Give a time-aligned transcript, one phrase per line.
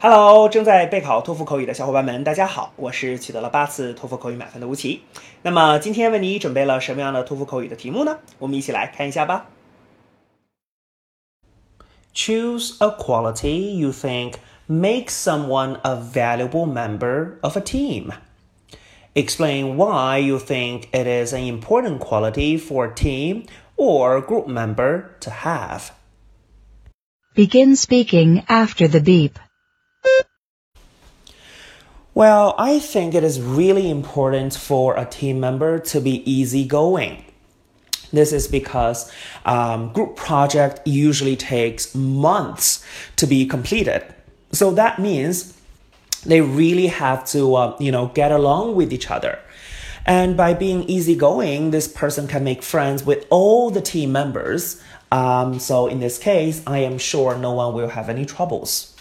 [0.00, 5.00] Hello，正在备考托福口语的小伙伴们，大家好，我是取得了八次托福口语满分的吴奇。
[5.40, 8.18] 那么今天为你准备了什么样的托福口语的题目呢？
[8.38, 9.46] 我们一起来看一下吧。
[12.14, 14.34] Choose a quality you think
[14.68, 18.12] makes someone a valuable member of a team.
[19.14, 23.44] Explain why you think it is an important quality for a team
[23.76, 25.92] or group member to have.
[27.34, 29.38] Begin speaking after the beep.
[32.15, 37.23] Well, I think it is really important for a team member to be easygoing.
[38.11, 39.11] This is because
[39.45, 42.83] um, group project usually takes months
[43.17, 44.03] to be completed.
[44.51, 45.55] So that means
[46.25, 49.39] they really have to, uh, you know, get along with each other.
[50.05, 54.81] And by being easygoing, this person can make friends with all the team members.
[55.11, 58.95] Um, so in this case, I am sure no one will have any troubles.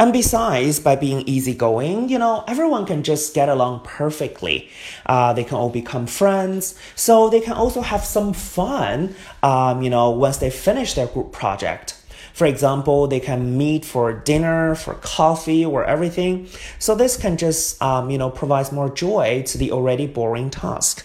[0.00, 4.70] And besides, by being easygoing, you know, everyone can just get along perfectly.
[5.04, 6.74] Uh, they can all become friends.
[6.94, 11.32] So they can also have some fun, um, you know, once they finish their group
[11.32, 12.02] project.
[12.32, 16.48] For example, they can meet for dinner, for coffee, or everything.
[16.78, 21.04] So this can just, um, you know, provide more joy to the already boring task.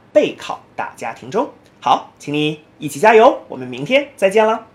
[0.13, 1.49] 备考大家庭中。
[1.79, 4.67] 好，请你一起加油，我们明天再见了。